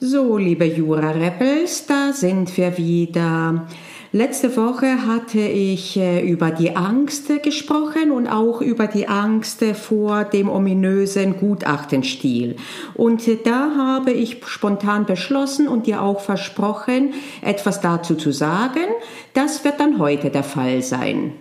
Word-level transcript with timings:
So, 0.00 0.38
liebe 0.38 0.64
Jura-Rebels, 0.64 1.86
da 1.86 2.12
sind 2.12 2.56
wir 2.56 2.78
wieder. 2.78 3.66
Letzte 4.12 4.56
Woche 4.56 5.04
hatte 5.04 5.40
ich 5.40 5.96
äh, 5.96 6.20
über 6.20 6.52
die 6.52 6.76
Angst 6.76 7.26
gesprochen 7.42 8.12
und 8.12 8.28
auch 8.28 8.60
über 8.60 8.86
die 8.86 9.08
Angst 9.08 9.64
vor 9.74 10.22
dem 10.22 10.48
ominösen 10.48 11.36
Gutachtenstil. 11.36 12.54
Und 12.94 13.26
äh, 13.26 13.38
da 13.42 13.72
habe 13.76 14.12
ich 14.12 14.40
spontan 14.46 15.04
beschlossen 15.04 15.66
und 15.66 15.88
dir 15.88 16.00
auch 16.00 16.20
versprochen, 16.20 17.14
etwas 17.42 17.80
dazu 17.80 18.14
zu 18.14 18.30
sagen. 18.30 18.86
Das 19.34 19.64
wird 19.64 19.80
dann 19.80 19.98
heute 19.98 20.30
der 20.30 20.44
Fall 20.44 20.80
sein. 20.80 21.32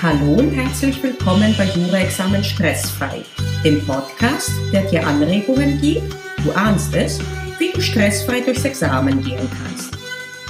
Hallo 0.00 0.38
und 0.38 0.50
herzlich 0.52 1.02
willkommen 1.02 1.54
bei 1.58 1.66
Jura-Examen 1.66 2.42
Stressfrei 2.42 3.22
dem 3.64 3.84
Podcast, 3.86 4.50
der 4.72 4.82
dir 4.82 5.06
Anregungen 5.06 5.80
gibt, 5.80 6.14
du 6.44 6.52
ahnst 6.52 6.94
es, 6.94 7.18
wie 7.58 7.70
du 7.72 7.80
stressfrei 7.80 8.40
durchs 8.40 8.64
Examen 8.64 9.22
gehen 9.22 9.48
kannst. 9.58 9.96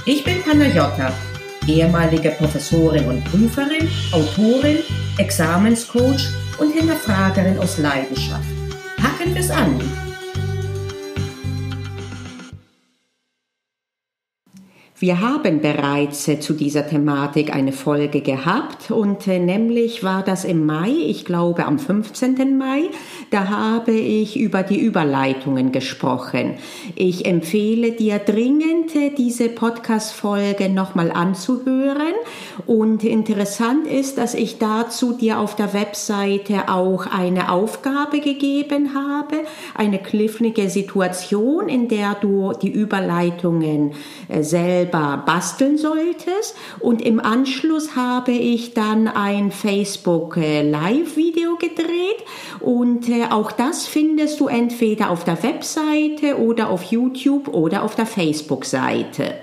Ich 0.05 0.23
bin 0.23 0.43
Panayota, 0.43 1.13
ehemalige 1.65 2.31
Professorin 2.31 3.05
und 3.05 3.23
Prüferin, 3.25 3.89
Autorin, 4.11 4.79
Examenscoach 5.17 6.27
und 6.57 6.73
Hinterfragerin 6.73 7.57
aus 7.57 7.77
Leidenschaft. 7.77 8.45
Packen 8.97 9.33
wir's 9.33 9.49
an! 9.49 10.04
Wir 14.97 15.19
haben 15.19 15.59
bereits 15.59 16.25
äh, 16.29 16.39
zu 16.39 16.53
dieser 16.53 16.87
Thematik 16.87 17.53
eine 17.53 17.73
Folge 17.73 18.21
gehabt 18.21 18.91
und 18.91 19.27
äh, 19.27 19.39
nämlich 19.39 20.05
war 20.05 20.23
das 20.23 20.45
im 20.45 20.65
Mai, 20.65 20.89
ich 20.89 21.25
glaube 21.25 21.65
am 21.65 21.79
15. 21.79 22.57
Mai, 22.57 22.83
da 23.29 23.49
habe 23.49 23.91
ich 23.91 24.39
über 24.39 24.63
die 24.63 24.79
Überleitungen 24.79 25.73
gesprochen. 25.73 26.53
Ich 26.95 27.25
empfehle 27.25 27.91
dir 27.91 28.19
dringend, 28.19 28.95
äh, 28.95 29.09
diese 29.09 29.49
Podcast-Folge 29.49 30.69
nochmal 30.69 31.11
anzuhören 31.11 32.15
und 32.65 33.03
interessant 33.03 33.87
ist, 33.87 34.17
dass 34.17 34.33
ich 34.33 34.59
dazu 34.59 35.11
dir 35.11 35.39
auf 35.41 35.57
der 35.57 35.73
Webseite 35.73 36.69
auch 36.69 37.05
eine 37.05 37.51
Aufgabe 37.51 38.21
gegeben 38.21 38.91
habe, 38.95 39.41
eine 39.73 39.99
knifflige 39.99 40.69
Situation, 40.69 41.67
in 41.67 41.89
der 41.89 42.15
du 42.15 42.53
die 42.53 42.71
Überleitungen 42.71 43.91
selber 44.39 44.84
selber 44.85 45.23
basteln 45.25 45.77
solltest. 45.77 46.55
Und 46.79 47.01
im 47.01 47.19
Anschluss 47.19 47.95
habe 47.95 48.31
ich 48.31 48.73
dann 48.73 49.07
ein 49.07 49.51
Facebook 49.51 50.37
äh, 50.37 50.61
Live-Video 50.61 51.55
gedreht. 51.57 52.23
Und 52.59 53.09
äh, 53.09 53.25
auch 53.29 53.51
das 53.51 53.87
findest 53.87 54.39
du 54.39 54.47
entweder 54.47 55.09
auf 55.09 55.23
der 55.23 55.41
Webseite 55.43 56.39
oder 56.39 56.69
auf 56.69 56.83
YouTube 56.83 57.47
oder 57.49 57.83
auf 57.83 57.95
der 57.95 58.05
Facebook-Seite. 58.05 59.35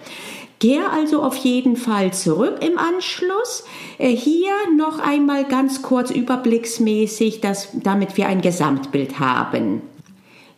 Gehe 0.59 0.89
also 0.91 1.23
auf 1.23 1.35
jeden 1.37 1.77
Fall 1.77 2.13
zurück 2.13 2.65
im 2.65 2.79
Anschluss. 2.79 3.65
Äh, 3.99 4.11
hier 4.11 4.53
noch 4.77 5.01
einmal 5.01 5.45
ganz 5.45 5.83
kurz 5.83 6.11
überblicksmäßig, 6.11 7.41
dass, 7.41 7.69
damit 7.75 8.17
wir 8.17 8.29
ein 8.29 8.41
Gesamtbild 8.41 9.19
haben. 9.19 9.83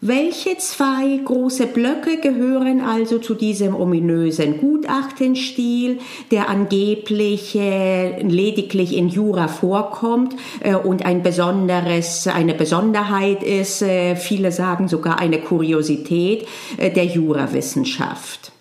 Welche 0.07 0.59
zwei 0.59 1.19
große 1.25 1.67
Blöcke 1.67 2.21
gehören 2.21 2.83
also 2.83 3.19
zu 3.19 3.35
diesem 3.35 3.75
ominösen 3.75 4.59
Gutachtenstil, 4.59 5.99
der 6.31 6.51
angeblich 6.51 7.55
lediglich 7.55 8.95
in 8.99 9.09
Jura 9.09 9.49
vorkommt 9.49 10.37
äh, 10.61 10.75
und 10.75 11.07
ein 11.07 11.23
besonderes, 11.23 12.27
eine 12.27 12.53
Besonderheit 12.53 13.43
ist, 13.43 13.81
äh, 13.81 14.15
viele 14.15 14.53
sagen 14.53 14.89
sogar 14.89 15.21
eine 15.21 15.41
Kuriosität 15.41 16.47
äh, 16.77 16.91
der 16.91 17.07
Jurawissenschaft? 17.07 18.54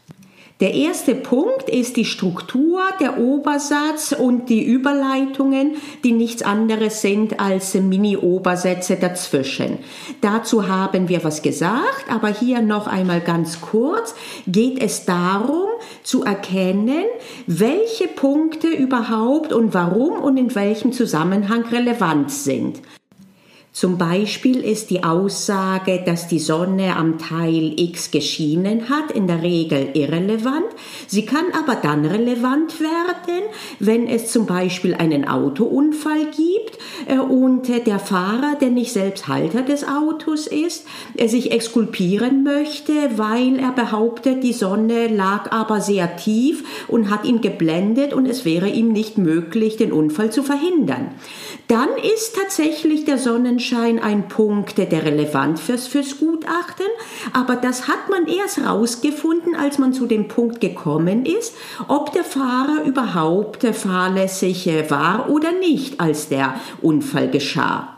Der 0.59 0.73
erste 0.75 1.15
Punkt 1.15 1.67
ist 1.67 1.97
die 1.97 2.05
Struktur, 2.05 2.81
der 2.99 3.17
Obersatz 3.17 4.11
und 4.11 4.50
die 4.50 4.63
Überleitungen, 4.63 5.78
die 6.03 6.11
nichts 6.11 6.44
anderes 6.44 7.01
sind 7.01 7.39
als 7.39 7.73
Mini-Obersätze 7.73 8.95
dazwischen. 8.97 9.79
Dazu 10.22 10.67
haben 10.67 11.09
wir 11.09 11.23
was 11.23 11.41
gesagt, 11.41 12.05
aber 12.07 12.29
hier 12.29 12.61
noch 12.61 12.88
einmal 12.88 13.19
ganz 13.19 13.61
kurz 13.61 14.13
geht 14.45 14.81
es 14.81 15.05
darum 15.05 15.69
zu 16.03 16.23
erkennen, 16.23 17.05
welche 17.47 18.07
Punkte 18.07 18.67
überhaupt 18.67 19.53
und 19.53 19.73
warum 19.73 20.22
und 20.22 20.38
in 20.38 20.53
welchem 20.53 20.91
Zusammenhang 20.91 21.63
relevant 21.63 22.31
sind. 22.31 22.79
Zum 23.73 23.97
Beispiel 23.97 24.63
ist 24.63 24.91
die 24.91 25.03
Aussage, 25.03 26.03
dass 26.06 26.28
die 26.28 26.38
Sonne 26.38 26.95
am 26.95 27.17
Teil 27.17 27.73
X 27.75 28.11
geschienen 28.11 28.88
hat, 28.88 29.11
in 29.11 29.25
der 29.25 29.41
Regel 29.41 29.89
irrelevant. 29.95 30.67
Sie 31.07 31.25
kann 31.25 31.45
aber 31.57 31.73
dann 31.81 32.06
relevant 32.06 32.79
werden, 32.79 33.41
wenn 33.79 34.07
es 34.07 34.31
zum 34.31 34.45
Beispiel 34.45 34.94
einen 34.94 35.28
Autounfall 35.28 36.25
gibt 36.25 36.78
äh, 37.07 37.17
und 37.17 37.67
der 37.67 37.97
Fahrer, 37.97 38.57
der 38.61 38.69
nicht 38.69 38.94
selbst 38.94 39.28
Halter 39.28 39.63
des 39.63 39.88
Autos 39.88 40.45
ist, 40.45 40.85
sich 41.25 41.51
exkulpieren 41.51 42.44
möchte, 42.44 42.94
weil 43.16 43.57
er 43.57 43.72
behauptet, 43.72 44.44
die 44.44 44.53
Sonne 44.53 45.07
lag 45.07 45.51
aber 45.51 45.81
sehr 45.81 46.16
tief 46.16 46.63
und 46.88 47.09
hat 47.09 47.25
ihn 47.25 47.41
geblendet 47.41 48.13
und 48.13 48.28
es 48.28 48.45
wäre 48.45 48.69
ihm 48.69 48.90
nicht 48.90 49.17
möglich, 49.17 49.78
den 49.78 49.91
Unfall 49.91 50.31
zu 50.31 50.44
verhindern. 50.44 51.09
Dann 51.67 51.90
ist 51.97 52.35
tatsächlich 52.35 53.05
der 53.05 53.17
Sonnenschein 53.17 53.62
Sonnenschein 53.63 54.00
ein 54.00 54.28
Punkt, 54.28 54.78
der 54.78 54.91
relevant 54.91 55.59
fürs, 55.59 55.88
fürs 55.88 56.19
Gutachten, 56.19 56.85
aber 57.31 57.56
das 57.56 57.88
hat 57.88 58.09
man 58.09 58.28
erst 58.28 58.59
rausgefunden, 58.59 59.56
als 59.56 59.78
man 59.79 59.94
zu 59.94 60.06
dem 60.06 60.28
Punkt 60.28 60.59
gekommen 60.59 61.25
ist, 61.25 61.53
ob 61.88 62.12
der 62.12 62.25
Fahrer 62.25 62.84
überhaupt 62.85 63.66
fahrlässig 63.66 64.69
war 64.90 65.29
oder 65.29 65.52
nicht, 65.53 66.00
als 66.00 66.28
der 66.28 66.56
Unfall 66.81 67.29
geschah. 67.29 67.90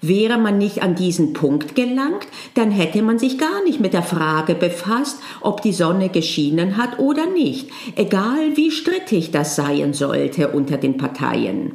Wäre 0.00 0.38
man 0.38 0.58
nicht 0.58 0.82
an 0.82 0.94
diesen 0.94 1.32
Punkt 1.32 1.74
gelangt, 1.74 2.26
dann 2.54 2.70
hätte 2.70 3.02
man 3.02 3.18
sich 3.18 3.36
gar 3.36 3.62
nicht 3.64 3.80
mit 3.80 3.92
der 3.92 4.02
Frage 4.02 4.54
befasst, 4.54 5.18
ob 5.40 5.60
die 5.60 5.72
Sonne 5.72 6.08
geschienen 6.08 6.76
hat 6.76 6.98
oder 6.98 7.26
nicht, 7.26 7.68
egal 7.96 8.56
wie 8.56 8.70
strittig 8.70 9.30
das 9.30 9.56
sein 9.56 9.92
sollte 9.92 10.48
unter 10.48 10.78
den 10.78 10.96
Parteien 10.96 11.72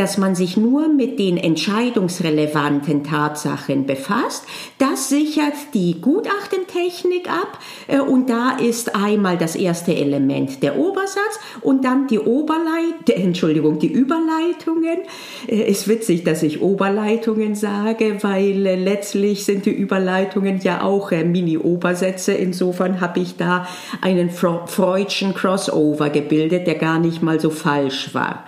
dass 0.00 0.16
man 0.16 0.34
sich 0.34 0.56
nur 0.56 0.88
mit 0.88 1.18
den 1.18 1.36
entscheidungsrelevanten 1.36 3.04
Tatsachen 3.04 3.84
befasst. 3.84 4.46
Das 4.78 5.10
sichert 5.10 5.52
die 5.74 6.00
Gutachtentechnik 6.00 7.28
ab 7.28 7.58
äh, 7.86 8.00
und 8.00 8.30
da 8.30 8.52
ist 8.52 8.96
einmal 8.96 9.36
das 9.36 9.56
erste 9.56 9.94
Element 9.94 10.62
der 10.62 10.78
Obersatz 10.78 11.38
und 11.60 11.84
dann 11.84 12.06
die 12.06 12.18
Oberleit 12.18 13.10
Entschuldigung, 13.10 13.78
die 13.78 13.92
Überleitungen. 13.92 15.00
Äh, 15.46 15.70
ist 15.70 15.86
witzig, 15.86 16.24
dass 16.24 16.42
ich 16.42 16.62
Oberleitungen 16.62 17.54
sage, 17.54 18.22
weil 18.22 18.64
äh, 18.64 18.76
letztlich 18.76 19.44
sind 19.44 19.66
die 19.66 19.70
Überleitungen 19.70 20.60
ja 20.62 20.82
auch 20.82 21.10
Mini-Obersätze. 21.10 22.32
Insofern 22.32 23.02
habe 23.02 23.20
ich 23.20 23.36
da 23.36 23.68
einen 24.00 24.30
Freudschen 24.30 25.34
Crossover 25.34 26.08
gebildet, 26.08 26.66
der 26.66 26.76
gar 26.76 26.98
nicht 26.98 27.20
mal 27.20 27.38
so 27.38 27.50
falsch 27.50 28.14
war. 28.14 28.46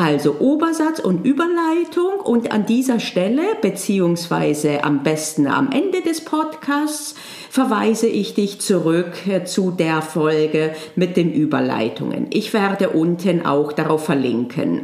Also 0.00 0.36
Obersatz 0.38 1.00
und 1.00 1.26
Überleitung 1.26 2.20
und 2.22 2.52
an 2.52 2.66
dieser 2.66 3.00
Stelle 3.00 3.42
beziehungsweise 3.60 4.84
am 4.84 5.02
besten 5.02 5.48
am 5.48 5.72
Ende 5.72 6.02
des 6.02 6.20
Podcasts 6.24 7.16
verweise 7.50 8.06
ich 8.06 8.32
dich 8.34 8.60
zurück 8.60 9.26
äh, 9.26 9.42
zu 9.42 9.72
der 9.72 10.00
Folge 10.00 10.72
mit 10.94 11.16
den 11.16 11.32
Überleitungen. 11.32 12.28
Ich 12.30 12.54
werde 12.54 12.90
unten 12.90 13.44
auch 13.44 13.72
darauf 13.72 14.04
verlinken. 14.04 14.82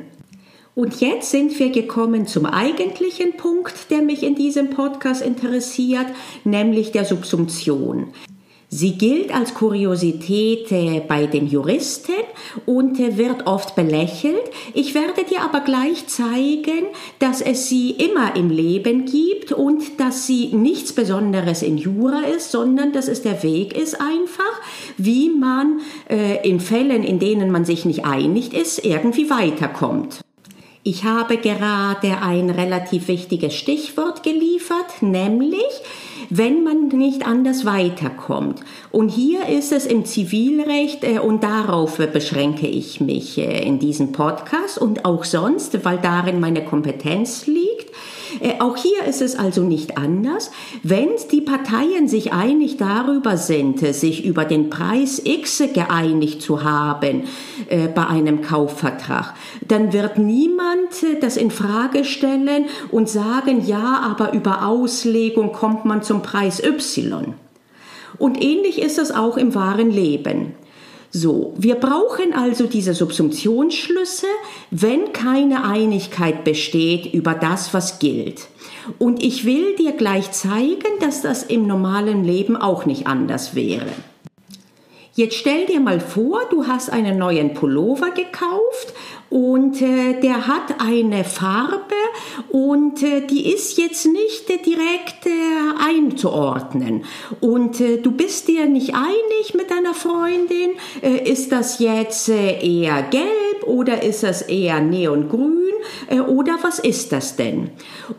Und 0.74 1.00
jetzt 1.00 1.30
sind 1.30 1.56
wir 1.60 1.70
gekommen 1.70 2.26
zum 2.26 2.44
eigentlichen 2.44 3.36
Punkt, 3.36 3.92
der 3.92 4.02
mich 4.02 4.24
in 4.24 4.34
diesem 4.34 4.70
Podcast 4.70 5.22
interessiert, 5.22 6.06
nämlich 6.42 6.90
der 6.90 7.04
Subsumption. 7.04 8.08
Sie 8.76 8.98
gilt 8.98 9.32
als 9.32 9.54
Kuriosität 9.54 10.68
bei 11.06 11.26
den 11.26 11.46
Juristen 11.46 12.10
und 12.66 12.98
wird 12.98 13.46
oft 13.46 13.76
belächelt. 13.76 14.42
Ich 14.72 14.96
werde 14.96 15.22
dir 15.22 15.42
aber 15.42 15.60
gleich 15.60 16.08
zeigen, 16.08 16.88
dass 17.20 17.40
es 17.40 17.68
sie 17.68 17.92
immer 17.92 18.34
im 18.34 18.50
Leben 18.50 19.04
gibt 19.04 19.52
und 19.52 20.00
dass 20.00 20.26
sie 20.26 20.46
nichts 20.48 20.92
Besonderes 20.92 21.62
in 21.62 21.78
Jura 21.78 22.22
ist, 22.22 22.50
sondern 22.50 22.92
dass 22.92 23.06
es 23.06 23.22
der 23.22 23.44
Weg 23.44 23.78
ist 23.78 24.00
einfach, 24.00 24.60
wie 24.98 25.28
man 25.28 25.78
äh, 26.10 26.44
in 26.46 26.58
Fällen, 26.58 27.04
in 27.04 27.20
denen 27.20 27.52
man 27.52 27.64
sich 27.64 27.84
nicht 27.84 28.04
einig 28.04 28.54
ist, 28.54 28.84
irgendwie 28.84 29.30
weiterkommt. 29.30 30.18
Ich 30.82 31.04
habe 31.04 31.36
gerade 31.36 32.18
ein 32.20 32.50
relativ 32.50 33.06
wichtiges 33.06 33.54
Stichwort 33.54 34.24
geliefert, 34.24 35.00
nämlich 35.00 35.62
wenn 36.30 36.62
man 36.64 36.88
nicht 36.88 37.26
anders 37.26 37.64
weiterkommt. 37.64 38.60
Und 38.90 39.08
hier 39.08 39.46
ist 39.48 39.72
es 39.72 39.86
im 39.86 40.04
Zivilrecht 40.04 41.04
äh, 41.04 41.18
und 41.18 41.42
darauf 41.42 41.98
beschränke 41.98 42.66
ich 42.66 43.00
mich 43.00 43.38
äh, 43.38 43.66
in 43.66 43.78
diesem 43.78 44.12
Podcast 44.12 44.78
und 44.78 45.04
auch 45.04 45.24
sonst, 45.24 45.84
weil 45.84 45.98
darin 45.98 46.40
meine 46.40 46.64
Kompetenz 46.64 47.46
liegt. 47.46 47.63
Äh, 48.40 48.60
auch 48.60 48.76
hier 48.76 49.04
ist 49.08 49.22
es 49.22 49.36
also 49.36 49.62
nicht 49.62 49.98
anders. 49.98 50.50
Wenn 50.82 51.10
die 51.30 51.40
Parteien 51.40 52.08
sich 52.08 52.32
einig 52.32 52.76
darüber 52.76 53.36
sind, 53.36 53.80
sich 53.94 54.24
über 54.24 54.44
den 54.44 54.70
Preis 54.70 55.20
X 55.24 55.62
geeinigt 55.72 56.42
zu 56.42 56.64
haben 56.64 57.24
äh, 57.68 57.88
bei 57.88 58.06
einem 58.06 58.42
Kaufvertrag, 58.42 59.34
dann 59.66 59.92
wird 59.92 60.18
niemand 60.18 61.02
äh, 61.02 61.18
das 61.20 61.36
in 61.36 61.50
Frage 61.50 62.04
stellen 62.04 62.66
und 62.90 63.08
sagen, 63.08 63.64
ja, 63.66 64.02
aber 64.04 64.32
über 64.32 64.66
Auslegung 64.66 65.52
kommt 65.52 65.84
man 65.84 66.02
zum 66.02 66.22
Preis 66.22 66.62
Y. 66.62 67.34
Und 68.18 68.42
ähnlich 68.42 68.80
ist 68.80 68.98
es 68.98 69.10
auch 69.10 69.36
im 69.36 69.54
wahren 69.54 69.90
Leben. 69.90 70.54
So, 71.16 71.54
wir 71.56 71.76
brauchen 71.76 72.34
also 72.34 72.66
diese 72.66 72.92
Subsumptionsschlüsse, 72.92 74.26
wenn 74.72 75.12
keine 75.12 75.62
Einigkeit 75.62 76.42
besteht 76.42 77.14
über 77.14 77.34
das, 77.34 77.72
was 77.72 78.00
gilt. 78.00 78.48
Und 78.98 79.22
ich 79.22 79.44
will 79.44 79.76
dir 79.76 79.92
gleich 79.92 80.32
zeigen, 80.32 80.98
dass 80.98 81.22
das 81.22 81.44
im 81.44 81.68
normalen 81.68 82.24
Leben 82.24 82.56
auch 82.56 82.84
nicht 82.84 83.06
anders 83.06 83.54
wäre. 83.54 83.86
Jetzt 85.16 85.36
stell 85.36 85.66
dir 85.66 85.78
mal 85.78 86.00
vor, 86.00 86.40
du 86.50 86.66
hast 86.66 86.90
einen 86.90 87.18
neuen 87.18 87.54
Pullover 87.54 88.10
gekauft 88.10 88.94
und 89.30 89.80
äh, 89.80 90.20
der 90.20 90.48
hat 90.48 90.80
eine 90.80 91.22
Farbe 91.22 91.94
und 92.50 93.00
äh, 93.02 93.24
die 93.24 93.52
ist 93.52 93.78
jetzt 93.78 94.06
nicht 94.06 94.50
äh, 94.50 94.58
direkt 94.58 95.28
einzuordnen. 95.78 97.04
Und 97.40 97.80
äh, 97.80 97.98
du 97.98 98.10
bist 98.10 98.48
dir 98.48 98.66
nicht 98.66 98.94
einig 98.94 99.54
mit 99.54 99.70
deiner 99.70 99.94
Freundin, 99.94 100.72
äh, 101.02 101.30
ist 101.30 101.52
das 101.52 101.78
jetzt 101.78 102.28
äh, 102.28 102.58
eher 102.60 103.02
gelb 103.02 103.66
oder 103.66 104.02
ist 104.02 104.22
das 104.22 104.42
eher 104.42 104.80
neongrün? 104.80 105.63
Äh, 106.08 106.20
oder 106.20 106.58
was 106.62 106.78
ist 106.78 107.12
das 107.12 107.36
denn? 107.36 107.70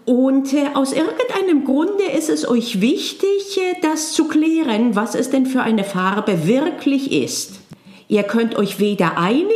Und 0.06 0.54
äh, 0.54 0.68
aus 0.74 0.94
irgendeinem 0.94 1.66
Grunde 1.66 2.04
ist 2.18 2.30
es 2.30 2.48
euch 2.48 2.82
wichtig, 2.82 3.58
äh, 3.58 3.76
das 3.82 4.14
zu 4.14 4.28
klären, 4.28 4.96
was 4.96 5.16
es 5.16 5.30
denn 5.30 5.46
für 5.46 5.62
eine 5.62 5.84
Farbe 5.84 6.48
wirklich 6.48 7.12
ist. 7.12 7.60
Ihr 8.08 8.24
könnt 8.24 8.56
euch 8.56 8.80
weder 8.80 9.18
einigen, 9.18 9.50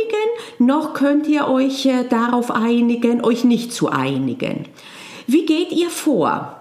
noch 0.58 0.92
könnt 0.94 1.28
ihr 1.28 1.46
euch 1.46 1.88
darauf 2.08 2.50
einigen, 2.50 3.22
euch 3.22 3.44
nicht 3.44 3.72
zu 3.72 3.88
einigen. 3.88 4.64
Wie 5.28 5.46
geht 5.46 5.70
ihr 5.70 5.88
vor? 5.88 6.59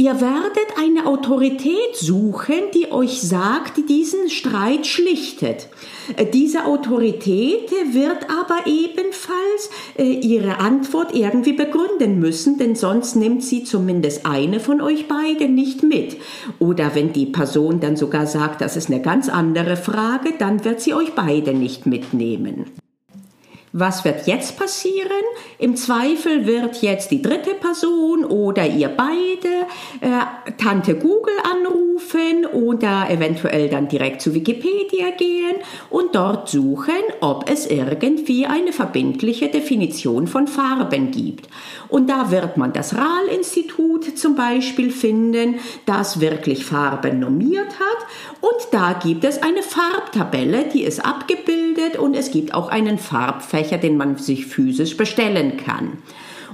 Ihr 0.00 0.18
werdet 0.18 0.78
eine 0.78 1.04
Autorität 1.04 1.94
suchen, 1.94 2.70
die 2.72 2.90
euch 2.90 3.20
sagt, 3.20 3.86
diesen 3.90 4.30
Streit 4.30 4.86
schlichtet. 4.86 5.68
Äh, 6.16 6.24
diese 6.24 6.64
Autorität 6.64 7.70
wird 7.92 8.30
aber 8.30 8.66
ebenfalls 8.66 9.68
äh, 9.98 10.04
ihre 10.04 10.58
Antwort 10.58 11.14
irgendwie 11.14 11.52
begründen 11.52 12.18
müssen, 12.18 12.56
denn 12.56 12.76
sonst 12.76 13.14
nimmt 13.14 13.44
sie 13.44 13.64
zumindest 13.64 14.24
eine 14.24 14.58
von 14.58 14.80
euch 14.80 15.06
beide 15.06 15.50
nicht 15.50 15.82
mit. 15.82 16.16
Oder 16.58 16.94
wenn 16.94 17.12
die 17.12 17.26
Person 17.26 17.80
dann 17.80 17.98
sogar 17.98 18.26
sagt, 18.26 18.62
das 18.62 18.78
ist 18.78 18.88
eine 18.88 19.02
ganz 19.02 19.28
andere 19.28 19.76
Frage, 19.76 20.32
dann 20.38 20.64
wird 20.64 20.80
sie 20.80 20.94
euch 20.94 21.12
beide 21.14 21.52
nicht 21.52 21.84
mitnehmen. 21.84 22.70
Was 23.72 24.04
wird 24.04 24.26
jetzt 24.26 24.58
passieren? 24.58 25.10
Im 25.58 25.76
Zweifel 25.76 26.44
wird 26.44 26.82
jetzt 26.82 27.12
die 27.12 27.22
dritte 27.22 27.54
Person 27.54 28.24
oder 28.24 28.66
ihr 28.66 28.88
beide 28.88 29.66
äh, 30.00 30.52
Tante 30.58 30.96
Google 30.96 31.34
anrufen 31.44 32.46
oder 32.52 33.08
eventuell 33.08 33.68
dann 33.68 33.86
direkt 33.86 34.22
zu 34.22 34.34
Wikipedia 34.34 35.10
gehen 35.16 35.56
und 35.88 36.16
dort 36.16 36.48
suchen, 36.48 36.94
ob 37.20 37.48
es 37.48 37.68
irgendwie 37.68 38.44
eine 38.46 38.72
verbindliche 38.72 39.48
Definition 39.48 40.26
von 40.26 40.48
Farben 40.48 41.12
gibt. 41.12 41.48
Und 41.88 42.10
da 42.10 42.32
wird 42.32 42.56
man 42.56 42.72
das 42.72 42.96
RAL-Institut 42.96 44.18
zum 44.18 44.34
Beispiel 44.34 44.90
finden, 44.90 45.60
das 45.86 46.20
wirklich 46.20 46.64
Farben 46.64 47.20
normiert 47.20 47.78
hat. 47.78 48.06
Und 48.40 48.68
da 48.72 48.94
gibt 48.94 49.22
es 49.22 49.40
eine 49.42 49.62
Farbtabelle, 49.62 50.64
die 50.72 50.82
ist 50.82 51.04
abgebildet 51.04 51.98
und 51.98 52.16
es 52.16 52.32
gibt 52.32 52.52
auch 52.52 52.68
einen 52.68 52.98
Farbfeld 52.98 53.59
Farbfächer, 53.60 53.78
den 53.78 53.96
man 53.96 54.16
sich 54.16 54.46
physisch 54.46 54.96
bestellen 54.96 55.56
kann. 55.56 55.98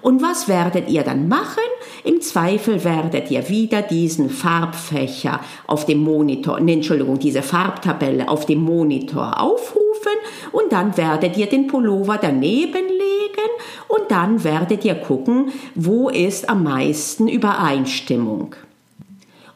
Und 0.02 0.22
was 0.22 0.46
werdet 0.46 0.88
ihr 0.88 1.02
dann 1.02 1.26
machen? 1.28 1.62
Im 2.04 2.20
Zweifel 2.20 2.84
werdet 2.84 3.30
ihr 3.30 3.48
wieder 3.48 3.82
diesen 3.82 4.30
Farbfächer 4.30 5.40
auf 5.66 5.86
dem 5.86 5.98
Monitor, 5.98 6.60
nee, 6.60 6.74
Entschuldigung, 6.74 7.18
diese 7.18 7.42
Farbtabelle 7.42 8.28
auf 8.28 8.46
dem 8.46 8.60
Monitor 8.60 9.40
aufrufen 9.40 10.12
und 10.52 10.70
dann 10.70 10.96
werdet 10.96 11.36
ihr 11.36 11.46
den 11.46 11.66
Pullover 11.66 12.18
daneben 12.20 12.86
legen 12.86 13.50
und 13.88 14.10
dann 14.10 14.44
werdet 14.44 14.84
ihr 14.84 14.94
gucken, 14.94 15.50
wo 15.74 16.08
ist 16.08 16.48
am 16.48 16.62
meisten 16.62 17.26
Übereinstimmung. 17.26 18.54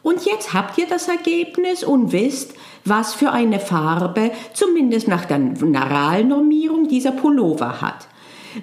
Und 0.03 0.25
jetzt 0.25 0.53
habt 0.53 0.77
ihr 0.77 0.87
das 0.87 1.07
Ergebnis 1.07 1.83
und 1.83 2.11
wisst, 2.11 2.55
was 2.85 3.13
für 3.13 3.31
eine 3.31 3.59
Farbe, 3.59 4.31
zumindest 4.53 5.07
nach 5.07 5.25
der 5.25 5.39
Naralnormierung, 5.39 6.87
dieser 6.87 7.11
Pullover 7.11 7.81
hat. 7.81 8.07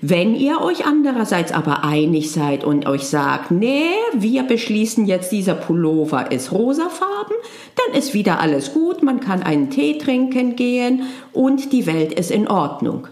Wenn 0.02 0.34
ihr 0.34 0.60
euch 0.60 0.84
andererseits 0.84 1.50
aber 1.50 1.82
einig 1.82 2.30
seid 2.30 2.62
und 2.62 2.86
euch 2.86 3.04
sagt, 3.04 3.50
nee, 3.50 3.88
wir 4.12 4.42
beschließen 4.42 5.06
jetzt, 5.06 5.32
dieser 5.32 5.54
Pullover 5.54 6.30
ist 6.30 6.52
rosafarben, 6.52 7.34
dann 7.76 7.98
ist 7.98 8.12
wieder 8.12 8.38
alles 8.40 8.74
gut, 8.74 9.02
man 9.02 9.20
kann 9.20 9.42
einen 9.42 9.70
Tee 9.70 9.96
trinken 9.96 10.56
gehen 10.56 11.04
und 11.32 11.72
die 11.72 11.86
Welt 11.86 12.12
ist 12.12 12.30
in 12.30 12.48
Ordnung. 12.48 13.08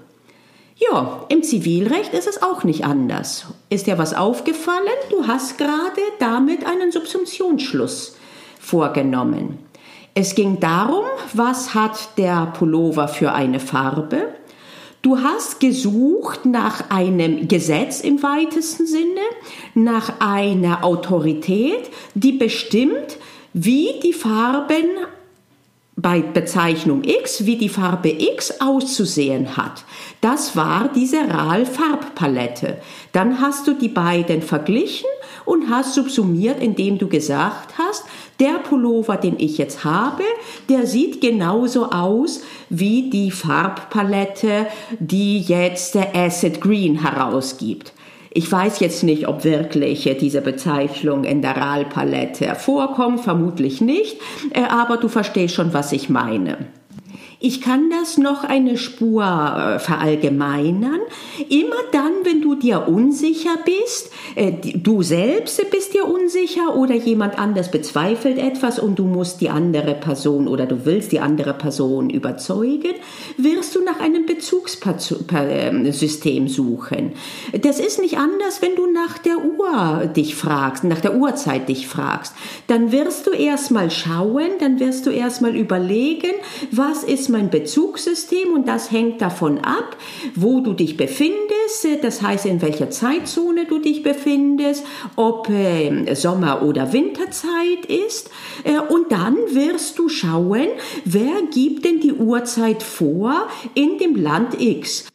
Ja, 0.76 1.24
im 1.30 1.42
Zivilrecht 1.42 2.12
ist 2.12 2.28
es 2.28 2.42
auch 2.42 2.62
nicht 2.62 2.84
anders. 2.84 3.46
Ist 3.70 3.86
dir 3.86 3.96
was 3.96 4.12
aufgefallen? 4.12 4.86
Du 5.10 5.26
hast 5.26 5.56
gerade 5.56 6.02
damit 6.18 6.66
einen 6.66 6.92
Subsumptionsschluss 6.92 8.16
vorgenommen. 8.60 9.58
Es 10.18 10.34
ging 10.34 10.60
darum, 10.60 11.04
was 11.34 11.74
hat 11.74 12.16
der 12.16 12.46
Pullover 12.46 13.06
für 13.06 13.32
eine 13.32 13.60
Farbe? 13.60 14.28
Du 15.02 15.18
hast 15.18 15.60
gesucht 15.60 16.46
nach 16.46 16.88
einem 16.88 17.48
Gesetz 17.48 18.00
im 18.00 18.22
weitesten 18.22 18.86
Sinne, 18.86 19.20
nach 19.74 20.18
einer 20.20 20.84
Autorität, 20.84 21.90
die 22.14 22.32
bestimmt, 22.32 23.18
wie 23.52 24.00
die 24.02 24.14
Farben 24.14 24.88
bei 25.96 26.20
Bezeichnung 26.20 27.04
X, 27.04 27.44
wie 27.44 27.56
die 27.56 27.68
Farbe 27.68 28.10
X 28.10 28.60
auszusehen 28.60 29.58
hat. 29.58 29.84
Das 30.22 30.56
war 30.56 30.88
diese 30.94 31.18
RAL-Farbpalette. 31.28 32.78
Dann 33.12 33.42
hast 33.42 33.66
du 33.66 33.74
die 33.74 33.88
beiden 33.88 34.40
verglichen 34.40 35.08
und 35.46 35.70
hast 35.70 35.94
subsumiert, 35.94 36.62
indem 36.62 36.98
du 36.98 37.08
gesagt 37.08 37.74
hast, 37.78 38.04
der 38.40 38.54
Pullover, 38.58 39.16
den 39.16 39.38
ich 39.38 39.58
jetzt 39.58 39.84
habe, 39.84 40.22
der 40.68 40.86
sieht 40.86 41.20
genauso 41.20 41.90
aus 41.90 42.42
wie 42.68 43.10
die 43.10 43.30
Farbpalette, 43.30 44.66
die 44.98 45.40
jetzt 45.40 45.94
der 45.94 46.14
Acid 46.14 46.60
Green 46.60 47.00
herausgibt. 47.00 47.92
Ich 48.30 48.52
weiß 48.52 48.80
jetzt 48.80 49.02
nicht, 49.02 49.28
ob 49.28 49.44
wirklich 49.44 50.14
diese 50.20 50.42
Bezeichnung 50.42 51.24
in 51.24 51.40
der 51.40 51.56
RAL-Palette 51.56 52.54
vorkommt, 52.54 53.20
vermutlich 53.20 53.80
nicht, 53.80 54.18
äh, 54.52 54.62
aber 54.62 54.98
du 54.98 55.08
verstehst 55.08 55.54
schon, 55.54 55.72
was 55.72 55.92
ich 55.92 56.10
meine. 56.10 56.66
Ich 57.38 57.60
kann 57.60 57.90
das 57.90 58.16
noch 58.16 58.44
eine 58.44 58.78
Spur 58.78 59.22
äh, 59.22 59.78
verallgemeinern. 59.78 61.00
Immer 61.50 61.76
dann, 61.92 62.12
wenn 62.24 62.40
du 62.40 62.54
dir 62.54 62.88
unsicher 62.88 63.58
bist, 63.64 64.10
äh, 64.36 64.52
du 64.52 65.02
selbst 65.02 65.70
bist 65.70 65.92
dir 65.92 66.06
unsicher 66.06 66.76
oder 66.76 66.94
jemand 66.94 67.38
anders 67.38 67.70
bezweifelt 67.70 68.38
etwas 68.38 68.78
und 68.78 68.98
du 68.98 69.04
musst 69.04 69.42
die 69.42 69.50
andere 69.50 69.94
Person 69.94 70.48
oder 70.48 70.64
du 70.64 70.86
willst 70.86 71.12
die 71.12 71.20
andere 71.20 71.52
Person 71.52 72.08
überzeugen, 72.08 72.94
wirst 73.36 73.74
du 73.74 73.84
nach 73.84 74.00
einem 74.00 74.24
Bezugssystem 74.24 76.48
suchen. 76.48 77.12
Das 77.60 77.80
ist 77.80 78.00
nicht 78.00 78.16
anders, 78.16 78.62
wenn 78.62 78.76
du 78.76 78.86
nach 78.86 79.18
der 79.18 79.44
Uhr 79.44 80.06
dich 80.06 80.36
fragst, 80.36 80.84
nach 80.84 81.00
der 81.00 81.16
Uhrzeit 81.16 81.68
dich 81.68 81.86
fragst. 81.86 82.32
Dann 82.66 82.92
wirst 82.92 83.26
du 83.26 83.32
erstmal 83.32 83.90
schauen, 83.90 84.52
dann 84.58 84.80
wirst 84.80 85.04
du 85.04 85.10
erstmal 85.10 85.54
überlegen, 85.54 86.32
was 86.70 87.04
ist 87.04 87.25
ist 87.26 87.32
mein 87.32 87.50
Bezugssystem 87.50 88.52
und 88.52 88.68
das 88.68 88.92
hängt 88.92 89.20
davon 89.20 89.58
ab, 89.58 89.96
wo 90.36 90.60
du 90.60 90.74
dich 90.74 90.96
befindest, 90.96 91.88
das 92.02 92.22
heißt 92.22 92.46
in 92.46 92.62
welcher 92.62 92.90
Zeitzone 92.90 93.66
du 93.66 93.80
dich 93.80 94.04
befindest, 94.04 94.84
ob 95.16 95.50
äh, 95.50 96.14
Sommer- 96.14 96.62
oder 96.62 96.92
Winterzeit 96.92 97.84
ist 97.88 98.30
äh, 98.62 98.78
und 98.78 99.10
dann 99.10 99.34
wirst 99.50 99.98
du 99.98 100.08
schauen, 100.08 100.68
wer 101.04 101.42
gibt 101.52 101.84
denn 101.84 101.98
die 101.98 102.12
Uhrzeit 102.12 102.84
vor 102.84 103.48
in 103.74 103.98
dem 103.98 104.14
Land 104.14 104.60
X. 104.60 105.08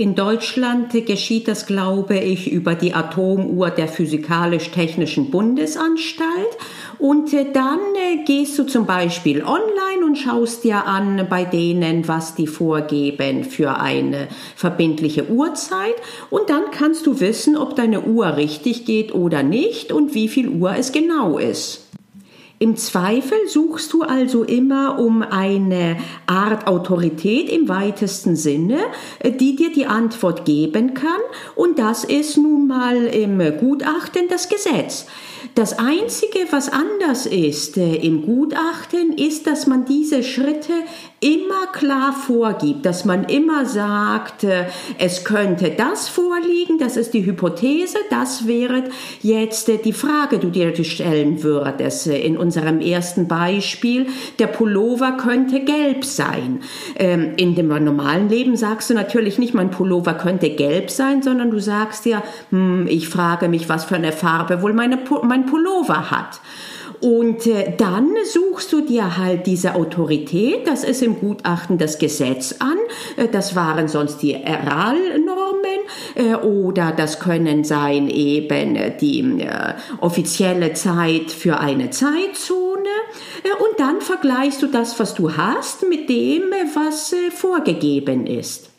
In 0.00 0.14
Deutschland 0.14 0.92
geschieht 1.04 1.46
das, 1.46 1.66
glaube 1.66 2.16
ich, 2.16 2.50
über 2.50 2.74
die 2.74 2.94
Atomuhr 2.94 3.68
der 3.68 3.86
Physikalisch-Technischen 3.86 5.30
Bundesanstalt. 5.30 6.56
Und 7.00 7.32
äh, 7.32 7.50
dann 7.50 7.80
äh, 7.94 8.24
gehst 8.24 8.58
du 8.58 8.64
zum 8.64 8.84
Beispiel 8.84 9.42
online 9.42 10.04
und 10.04 10.16
schaust 10.16 10.64
dir 10.64 10.86
an 10.86 11.26
bei 11.30 11.44
denen, 11.44 12.06
was 12.06 12.34
die 12.34 12.46
vorgeben 12.46 13.44
für 13.44 13.78
eine 13.78 14.28
verbindliche 14.54 15.30
Uhrzeit. 15.30 15.94
Und 16.28 16.50
dann 16.50 16.64
kannst 16.70 17.06
du 17.06 17.18
wissen, 17.20 17.56
ob 17.56 17.74
deine 17.74 18.02
Uhr 18.02 18.36
richtig 18.36 18.84
geht 18.84 19.14
oder 19.14 19.42
nicht 19.42 19.92
und 19.92 20.14
wie 20.14 20.28
viel 20.28 20.50
Uhr 20.50 20.74
es 20.76 20.92
genau 20.92 21.38
ist. 21.38 21.86
Im 22.58 22.76
Zweifel 22.76 23.38
suchst 23.48 23.90
du 23.94 24.02
also 24.02 24.44
immer 24.44 24.98
um 24.98 25.22
eine 25.22 25.96
Art 26.26 26.66
Autorität 26.66 27.48
im 27.48 27.70
weitesten 27.70 28.36
Sinne, 28.36 28.80
die 29.24 29.56
dir 29.56 29.72
die 29.72 29.86
Antwort 29.86 30.44
geben 30.44 30.92
kann. 30.92 31.22
Und 31.54 31.78
das 31.78 32.04
ist 32.04 32.36
nun 32.36 32.66
mal 32.66 33.06
im 33.06 33.38
Gutachten 33.56 34.28
das 34.28 34.50
Gesetz. 34.50 35.06
Das 35.54 35.78
Einzige, 35.78 36.40
was 36.50 36.68
anders 36.68 37.26
ist 37.26 37.76
äh, 37.76 37.96
im 37.96 38.22
Gutachten, 38.22 39.12
ist, 39.12 39.46
dass 39.46 39.66
man 39.66 39.84
diese 39.84 40.22
Schritte 40.22 40.72
immer 41.20 41.66
klar 41.72 42.12
vorgibt, 42.14 42.86
dass 42.86 43.04
man 43.04 43.24
immer 43.24 43.66
sagt, 43.66 44.44
äh, 44.44 44.66
es 44.98 45.24
könnte 45.24 45.70
das 45.70 46.08
vorliegen, 46.08 46.78
das 46.78 46.96
ist 46.96 47.12
die 47.12 47.26
Hypothese, 47.26 47.98
das 48.08 48.46
wäre 48.46 48.84
jetzt 49.20 49.68
äh, 49.68 49.76
die 49.78 49.92
Frage, 49.92 50.38
die 50.38 50.50
du 50.50 50.72
dir 50.72 50.84
stellen 50.84 51.42
würdest. 51.42 52.06
Äh, 52.06 52.20
in 52.20 52.38
unserem 52.38 52.80
ersten 52.80 53.28
Beispiel, 53.28 54.06
der 54.38 54.46
Pullover 54.46 55.12
könnte 55.12 55.60
gelb 55.60 56.04
sein. 56.04 56.60
Ähm, 56.96 57.34
in 57.36 57.54
dem 57.54 57.68
normalen 57.68 58.28
Leben 58.28 58.56
sagst 58.56 58.88
du 58.90 58.94
natürlich 58.94 59.38
nicht, 59.38 59.52
mein 59.52 59.70
Pullover 59.70 60.14
könnte 60.14 60.50
gelb 60.50 60.90
sein, 60.90 61.22
sondern 61.22 61.50
du 61.50 61.60
sagst 61.60 62.06
ja, 62.06 62.22
hm, 62.50 62.86
ich 62.88 63.08
frage 63.08 63.48
mich, 63.48 63.68
was 63.68 63.84
für 63.84 63.96
eine 63.96 64.12
Farbe 64.12 64.62
wohl 64.62 64.72
meine, 64.72 64.96
mein 65.30 65.46
Pullover 65.46 66.10
hat. 66.10 66.40
Und 67.00 67.46
äh, 67.46 67.74
dann 67.78 68.10
suchst 68.24 68.70
du 68.74 68.82
dir 68.82 69.16
halt 69.16 69.46
diese 69.46 69.74
Autorität, 69.74 70.66
das 70.66 70.84
ist 70.84 71.02
im 71.02 71.18
Gutachten 71.18 71.78
das 71.78 71.98
Gesetz 71.98 72.56
an, 72.58 72.76
äh, 73.16 73.26
das 73.26 73.56
waren 73.56 73.88
sonst 73.88 74.18
die 74.18 74.34
RAL-Normen 74.34 75.80
äh, 76.14 76.34
oder 76.34 76.92
das 76.92 77.18
können 77.18 77.64
sein 77.64 78.10
eben 78.10 78.76
die 79.00 79.46
offizielle 80.00 80.74
Zeit 80.74 81.30
für 81.30 81.58
eine 81.58 81.88
Zeitzone 81.88 82.90
und 83.60 83.80
dann 83.80 84.02
vergleichst 84.02 84.60
du 84.60 84.66
das, 84.66 85.00
was 85.00 85.14
du 85.14 85.36
hast, 85.36 85.88
mit 85.88 86.08
dem, 86.10 86.42
was 86.74 87.14
vorgegeben 87.34 88.26
ist. 88.26 88.69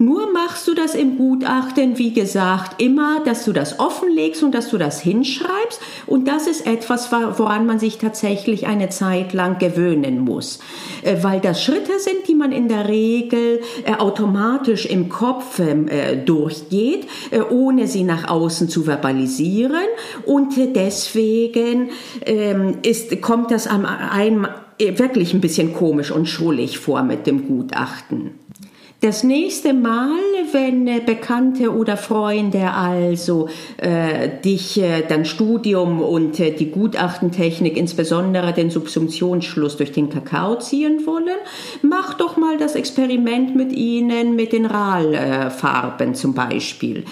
Nur 0.00 0.32
machst 0.32 0.68
du 0.68 0.74
das 0.74 0.94
im 0.94 1.18
Gutachten, 1.18 1.98
wie 1.98 2.12
gesagt, 2.12 2.80
immer, 2.80 3.18
dass 3.24 3.44
du 3.44 3.52
das 3.52 3.80
offenlegst 3.80 4.44
und 4.44 4.54
dass 4.54 4.70
du 4.70 4.78
das 4.78 5.00
hinschreibst. 5.00 5.80
Und 6.06 6.28
das 6.28 6.46
ist 6.46 6.68
etwas, 6.68 7.10
woran 7.10 7.66
man 7.66 7.80
sich 7.80 7.98
tatsächlich 7.98 8.68
eine 8.68 8.90
Zeit 8.90 9.32
lang 9.32 9.58
gewöhnen 9.58 10.20
muss. 10.20 10.60
Äh, 11.02 11.16
weil 11.22 11.40
das 11.40 11.64
Schritte 11.64 11.98
sind, 11.98 12.28
die 12.28 12.36
man 12.36 12.52
in 12.52 12.68
der 12.68 12.86
Regel 12.88 13.60
äh, 13.84 13.94
automatisch 13.94 14.86
im 14.86 15.08
Kopf 15.08 15.58
ähm, 15.58 15.88
äh, 15.88 16.16
durchgeht, 16.16 17.08
ohne 17.50 17.88
sie 17.88 18.04
nach 18.04 18.28
außen 18.28 18.68
zu 18.68 18.84
verbalisieren. 18.84 19.88
Und 20.24 20.54
deswegen 20.76 21.90
ähm, 22.24 22.78
ist, 22.82 23.20
kommt 23.20 23.50
das 23.50 23.66
einem 23.66 24.46
wirklich 24.78 25.34
ein 25.34 25.40
bisschen 25.40 25.74
komisch 25.74 26.12
und 26.12 26.26
schrullig 26.26 26.78
vor 26.78 27.02
mit 27.02 27.26
dem 27.26 27.48
Gutachten. 27.48 28.47
Das 29.00 29.22
nächste 29.22 29.74
Mal, 29.74 30.18
wenn 30.50 30.88
äh, 30.88 30.98
Bekannte 30.98 31.72
oder 31.72 31.96
Freunde 31.96 32.72
also 32.72 33.48
äh, 33.76 34.28
dich 34.44 34.82
äh, 34.82 35.04
dein 35.08 35.24
Studium 35.24 36.00
und 36.00 36.40
äh, 36.40 36.50
die 36.50 36.72
Gutachtentechnik, 36.72 37.76
insbesondere 37.76 38.52
den 38.52 38.70
Subsumptionsschluss 38.70 39.76
durch 39.76 39.92
den 39.92 40.10
Kakao 40.10 40.58
ziehen 40.58 41.06
wollen, 41.06 41.38
mach 41.80 42.14
doch 42.14 42.36
mal 42.36 42.58
das 42.58 42.74
Experiment 42.74 43.54
mit 43.54 43.70
ihnen 43.70 44.34
mit 44.34 44.52
den 44.52 44.66
RAL-Farben 44.66 46.16
zum 46.16 46.34
Beispiel. 46.34 47.04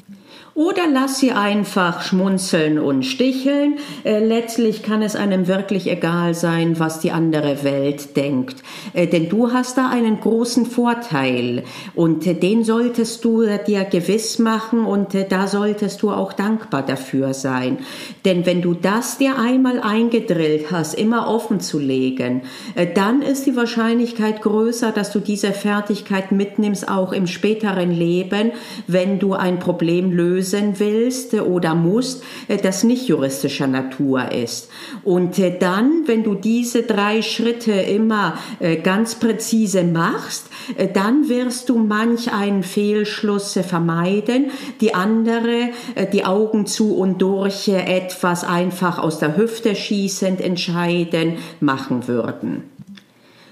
Oder 0.57 0.85
lass 0.91 1.19
sie 1.19 1.33
einfach 1.33 2.01
schmunzeln 2.01 2.79
und 2.79 3.03
sticheln. 3.03 3.75
Äh, 4.05 4.25
letztlich 4.25 4.83
kann 4.83 5.03
es 5.03 5.15
einem 5.15 5.49
wirklich 5.49 5.87
egal 5.87 6.33
sein, 6.33 6.81
was 6.81 6.99
die 6.99 7.11
andere 7.11 7.63
Welt 7.63 8.17
denkt. 8.17 8.63
Äh, 8.95 9.07
denn 9.07 9.29
du 9.29 9.53
hast 9.53 9.77
da 9.77 9.91
einen 9.91 10.19
großen 10.19 10.65
Vorteil 10.65 11.65
und 11.95 12.27
äh, 12.27 12.33
den 12.33 12.65
solltest 12.65 13.23
du 13.27 13.45
dir 13.67 13.85
gewiss 13.85 14.39
machen 14.39 14.87
und 14.87 15.15
äh, 15.15 15.27
da 15.29 15.47
solltest 15.47 16.01
du 16.01 16.11
auch 16.11 16.33
dankbar 16.33 16.81
dafür 16.81 17.35
sein. 17.35 17.81
Denn 18.25 18.47
wenn 18.47 18.63
du 18.63 18.73
das 18.73 19.19
dir 19.19 19.39
einmal 19.39 19.79
eingedrillt 19.81 20.71
hast, 20.71 20.95
immer 20.95 21.29
offen 21.29 21.61
zu 21.61 21.79
legen, 21.79 22.45
äh, 22.77 22.87
dann 22.87 23.21
ist 23.21 23.45
die 23.45 23.57
Wahrscheinlichkeit 23.57 24.41
größer, 24.41 24.91
dass 24.91 25.13
du 25.13 25.21
diese 25.21 25.53
Fertigkeit 25.53 26.33
mitnimmst, 26.33 26.89
auch 26.89 27.13
im 27.13 27.27
späteren 27.27 27.91
Leben, 27.91 28.53
wenn 28.87 29.19
du 29.19 29.35
ein 29.35 29.59
Problem 29.59 30.13
löst 30.13 30.46
lösen 30.47 30.79
willst 30.79 31.35
oder 31.35 31.75
musst, 31.75 32.23
äh, 32.49 32.57
das 32.57 32.85
nicht 32.85 33.09
juristischer 33.09 33.67
Natur 33.67 34.31
ist. 34.33 34.69
Und 35.05 35.39
äh, 35.39 35.57
dann, 35.59 36.05
wenn 36.07 36.23
du 36.23 36.35
diese 36.35 36.83
drei 36.83 37.23
Schritte 37.23 37.73
immer 37.73 38.39
äh, 38.61 38.77
ganz 38.77 39.17
präzise 39.17 39.83
machst, 39.83 40.47
dann 40.95 41.29
wirst 41.29 41.69
du 41.69 41.79
manch 41.79 42.33
einen 42.33 42.63
Fehlschluss 42.63 43.53
vermeiden, 43.53 44.51
die 44.81 44.95
andere 44.95 45.71
die 46.13 46.25
Augen 46.25 46.67
zu 46.67 46.97
und 46.97 47.23
durch 47.23 47.69
etwas 47.69 48.45
einfach 48.45 48.99
aus 48.99 49.19
der 49.19 49.37
Hüfte 49.37 49.75
schießend 49.75 50.41
entscheiden 50.41 51.35
machen 51.61 52.09
würden. 52.09 52.65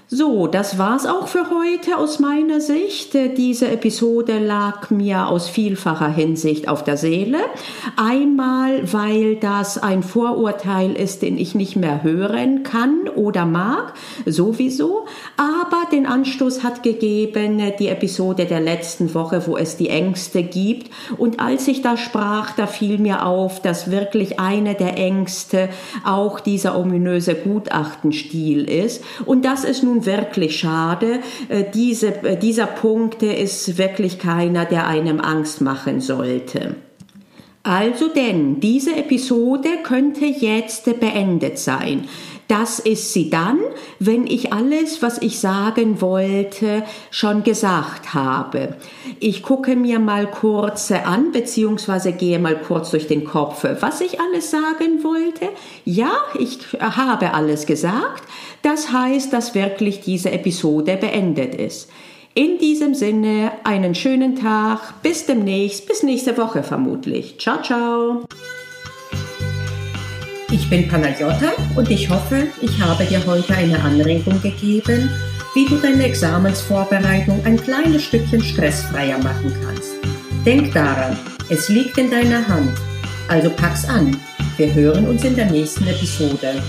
So, 0.07 0.45
das 0.45 0.77
war's 0.77 1.07
auch 1.07 1.27
für 1.27 1.49
heute 1.49 1.97
aus 1.97 2.19
meiner 2.19 2.61
Sicht. 2.61 3.15
Diese 3.15 3.69
Episode 3.69 4.37
lag 4.37 4.91
mir 4.91 5.25
aus 5.25 5.49
vielfacher 5.49 6.09
Hinsicht 6.09 6.67
auf 6.67 6.83
der 6.83 6.95
Seele. 6.95 7.39
Einmal, 7.97 8.93
weil 8.93 9.37
das 9.37 9.79
ein 9.79 10.03
Vorurteil 10.03 10.93
ist, 10.93 11.23
den 11.23 11.39
ich 11.39 11.55
nicht 11.55 11.75
mehr 11.75 12.03
hören 12.03 12.61
kann 12.61 13.09
oder 13.15 13.47
mag, 13.47 13.95
sowieso. 14.27 15.07
Aber 15.37 15.89
den 15.91 16.05
Anstoß 16.05 16.63
hat 16.63 16.83
gegeben 16.83 17.59
die 17.79 17.87
Episode 17.87 18.45
der 18.45 18.61
letzten 18.61 19.15
Woche, 19.15 19.47
wo 19.47 19.57
es 19.57 19.75
die 19.75 19.89
Ängste 19.89 20.43
gibt. 20.43 20.91
Und 21.17 21.39
als 21.39 21.67
ich 21.67 21.81
da 21.81 21.97
sprach, 21.97 22.51
da 22.51 22.67
fiel 22.67 22.99
mir 22.99 23.25
auf, 23.25 23.59
dass 23.59 23.89
wirklich 23.89 24.39
eine 24.39 24.75
der 24.75 24.97
Ängste 24.99 25.69
auch 26.05 26.39
dieser 26.39 26.77
ominöse 26.77 27.33
Gutachtenstil 27.33 28.65
ist. 28.69 29.03
Und 29.25 29.45
das 29.45 29.63
ist 29.63 29.81
nun 29.81 29.94
nun 29.95 30.05
wirklich 30.05 30.59
schade. 30.59 31.19
Äh, 31.49 31.65
diese, 31.73 32.23
äh, 32.23 32.37
dieser 32.37 32.67
Punkt 32.67 33.23
ist 33.23 33.77
wirklich 33.77 34.19
keiner, 34.19 34.65
der 34.65 34.87
einem 34.87 35.19
Angst 35.19 35.61
machen 35.61 36.01
sollte. 36.01 36.75
Also 37.67 38.09
denn, 38.09 38.59
diese 38.59 38.95
Episode 38.95 39.79
könnte 39.81 40.25
jetzt 40.25 40.85
beendet 40.99 41.57
sein. 41.57 42.07
Das 42.47 42.77
ist 42.77 43.11
sie 43.11 43.31
dann, 43.31 43.57
wenn 43.97 44.27
ich 44.27 44.53
alles, 44.53 45.01
was 45.01 45.19
ich 45.19 45.39
sagen 45.39 45.99
wollte, 45.99 46.83
schon 47.09 47.41
gesagt 47.41 48.13
habe. 48.13 48.75
Ich 49.19 49.41
gucke 49.41 49.75
mir 49.75 49.97
mal 49.97 50.29
kurz 50.29 50.91
an, 50.91 51.31
beziehungsweise 51.31 52.13
gehe 52.13 52.37
mal 52.37 52.55
kurz 52.55 52.91
durch 52.91 53.07
den 53.07 53.25
Kopf, 53.25 53.65
was 53.79 53.99
ich 53.99 54.19
alles 54.21 54.51
sagen 54.51 55.03
wollte. 55.03 55.49
Ja, 55.85 56.11
ich 56.37 56.59
habe 56.79 57.33
alles 57.33 57.65
gesagt. 57.65 58.25
Das 58.61 58.91
heißt, 58.91 59.33
dass 59.33 59.55
wirklich 59.55 60.01
diese 60.01 60.31
Episode 60.31 60.97
beendet 60.97 61.55
ist. 61.55 61.89
In 62.37 62.57
diesem 62.57 62.93
Sinne 62.93 63.53
einen 63.63 63.95
schönen 63.95 64.35
Tag, 64.35 65.01
bis 65.01 65.25
demnächst, 65.25 65.87
bis 65.87 66.03
nächste 66.03 66.37
Woche 66.37 66.63
vermutlich. 66.63 67.37
Ciao, 67.39 67.61
ciao. 67.61 68.25
Ich 70.51 70.69
bin 70.69 70.85
Panagiotta 70.89 71.53
und 71.77 71.89
ich 71.89 72.09
hoffe, 72.09 72.47
ich 72.61 72.81
habe 72.81 73.05
dir 73.05 73.25
heute 73.25 73.55
eine 73.55 73.79
Anregung 73.81 74.41
gegeben, 74.41 75.09
wie 75.53 75.65
du 75.65 75.77
deine 75.77 76.03
Examensvorbereitung 76.03 77.39
ein 77.45 77.55
kleines 77.55 78.03
Stückchen 78.03 78.43
stressfreier 78.43 79.17
machen 79.19 79.55
kannst. 79.63 79.93
Denk 80.45 80.73
daran, 80.73 81.17
es 81.47 81.69
liegt 81.69 81.97
in 81.97 82.11
deiner 82.11 82.45
Hand. 82.45 82.77
Also 83.29 83.49
pack's 83.49 83.87
an. 83.87 84.17
Wir 84.57 84.73
hören 84.73 85.07
uns 85.07 85.23
in 85.23 85.37
der 85.37 85.49
nächsten 85.49 85.87
Episode. 85.87 86.61